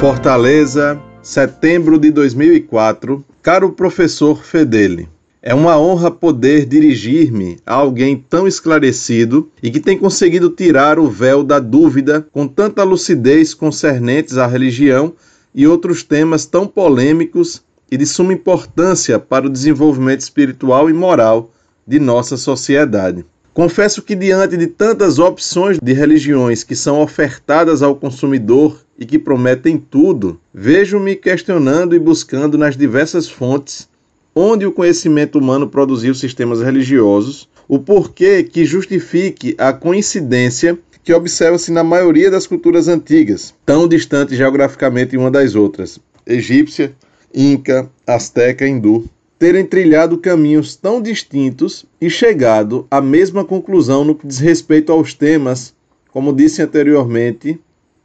[0.00, 3.22] Fortaleza, setembro de 2004.
[3.42, 5.06] Caro professor Fedeli,
[5.42, 11.06] é uma honra poder dirigir-me a alguém tão esclarecido e que tem conseguido tirar o
[11.06, 15.12] véu da dúvida com tanta lucidez concernentes à religião
[15.54, 21.50] e outros temas tão polêmicos e de suma importância para o desenvolvimento espiritual e moral
[21.86, 23.22] de nossa sociedade.
[23.52, 29.18] Confesso que, diante de tantas opções de religiões que são ofertadas ao consumidor e que
[29.18, 33.88] prometem tudo, vejo-me questionando e buscando nas diversas fontes
[34.34, 41.72] onde o conhecimento humano produziu sistemas religiosos, o porquê que justifique a coincidência que observa-se
[41.72, 46.94] na maioria das culturas antigas, tão distantes geograficamente uma das outras, egípcia,
[47.34, 54.26] inca, asteca, hindu, terem trilhado caminhos tão distintos e chegado à mesma conclusão no que
[54.26, 55.74] diz respeito aos temas,
[56.12, 57.58] como disse anteriormente,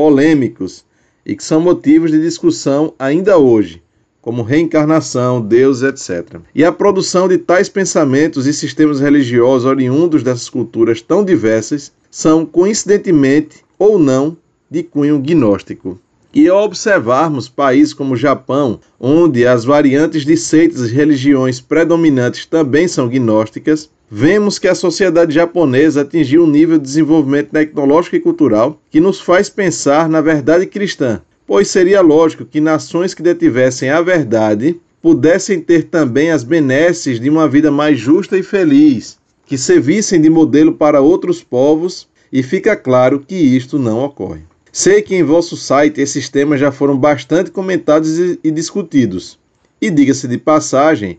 [0.00, 0.82] polêmicos
[1.26, 3.82] e que são motivos de discussão ainda hoje,
[4.22, 6.40] como reencarnação, Deus, etc.
[6.54, 12.46] E a produção de tais pensamentos e sistemas religiosos oriundos dessas culturas tão diversas são,
[12.46, 14.38] coincidentemente ou não,
[14.70, 16.00] de cunho gnóstico.
[16.32, 22.46] E ao observarmos países como o Japão, onde as variantes de seitas e religiões predominantes
[22.46, 28.20] também são gnósticas, vemos que a sociedade japonesa atingiu um nível de desenvolvimento tecnológico e
[28.20, 33.90] cultural que nos faz pensar na verdade cristã, pois seria lógico que nações que detivessem
[33.90, 39.58] a verdade pudessem ter também as benesses de uma vida mais justa e feliz, que
[39.58, 44.49] servissem de modelo para outros povos, e fica claro que isto não ocorre.
[44.72, 49.38] Sei que em vosso site esses temas já foram bastante comentados e discutidos.
[49.80, 51.18] E diga-se de passagem,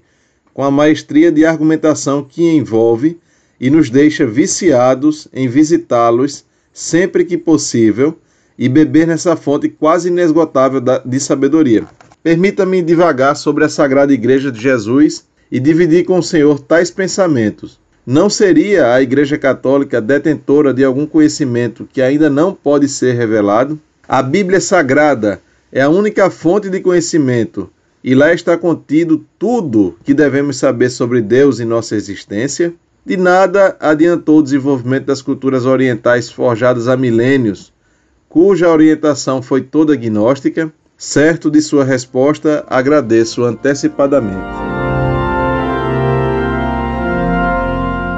[0.54, 3.20] com a maestria de argumentação que envolve
[3.60, 8.18] e nos deixa viciados em visitá-los sempre que possível
[8.58, 11.86] e beber nessa fonte quase inesgotável de sabedoria.
[12.24, 17.81] Permita-me divagar sobre a Sagrada Igreja de Jesus e dividir com o Senhor tais pensamentos.
[18.06, 23.80] Não seria a Igreja Católica detentora de algum conhecimento que ainda não pode ser revelado?
[24.08, 25.42] A Bíblia Sagrada
[25.72, 27.70] é a única fonte de conhecimento
[28.04, 32.74] e lá está contido tudo que devemos saber sobre Deus e nossa existência.
[33.06, 37.72] De nada adiantou o desenvolvimento das culturas orientais forjadas há milênios
[38.32, 44.61] cuja orientação foi toda gnóstica, certo de sua resposta, agradeço antecipadamente.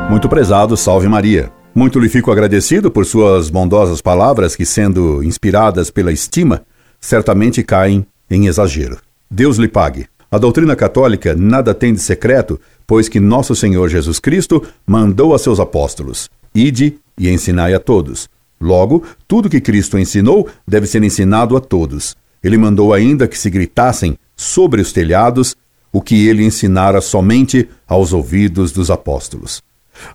[0.10, 1.52] Muito prezado, salve Maria.
[1.74, 6.62] Muito lhe fico agradecido por suas bondosas palavras que, sendo inspiradas pela estima,
[7.00, 8.98] certamente caem em exagero.
[9.30, 10.08] Deus lhe pague.
[10.30, 15.40] A doutrina católica nada tem de secreto, pois que nosso Senhor Jesus Cristo mandou a
[15.40, 18.30] seus apóstolos: Ide e ensinai a todos.
[18.62, 22.16] Logo, tudo que Cristo ensinou deve ser ensinado a todos.
[22.44, 25.56] Ele mandou ainda que se gritassem sobre os telhados
[25.92, 29.62] o que ele ensinara somente aos ouvidos dos apóstolos.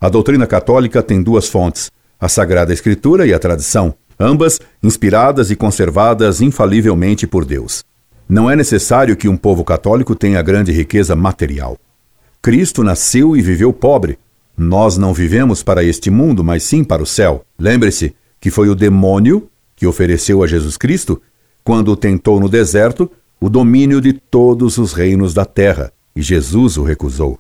[0.01, 1.91] A doutrina católica tem duas fontes,
[2.21, 7.85] a Sagrada Escritura e a tradição, ambas inspiradas e conservadas infalivelmente por Deus.
[8.29, 11.79] Não é necessário que um povo católico tenha grande riqueza material.
[12.43, 14.19] Cristo nasceu e viveu pobre.
[14.57, 17.45] Nós não vivemos para este mundo, mas sim para o céu.
[17.59, 21.23] Lembre-se que foi o demônio que ofereceu a Jesus Cristo,
[21.63, 26.83] quando tentou no deserto, o domínio de todos os reinos da terra, e Jesus o
[26.83, 27.39] recusou.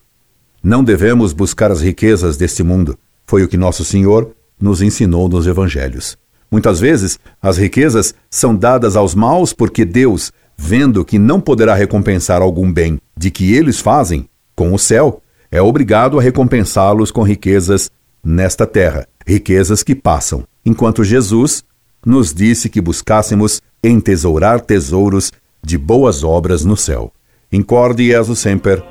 [0.69, 2.99] Não devemos buscar as riquezas deste mundo.
[3.27, 6.19] Foi o que nosso Senhor nos ensinou nos evangelhos.
[6.51, 12.43] Muitas vezes, as riquezas são dadas aos maus porque Deus, vendo que não poderá recompensar
[12.43, 17.91] algum bem de que eles fazem com o céu, é obrigado a recompensá-los com riquezas
[18.23, 21.65] nesta terra, riquezas que passam enquanto Jesus
[22.05, 25.33] nos disse que buscássemos entesourar tesouros
[25.65, 27.11] de boas obras no céu.
[27.51, 28.85] Incorde Jesus Semper,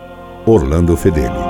[0.48, 1.47] Orlando Fedeli.